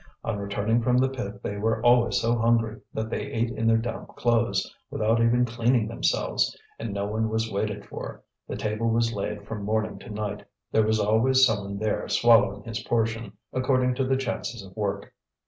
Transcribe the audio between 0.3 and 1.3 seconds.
returning from the